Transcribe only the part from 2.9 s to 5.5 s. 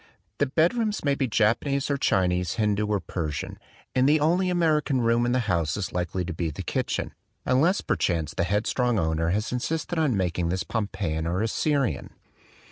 Persian; and the only American room in the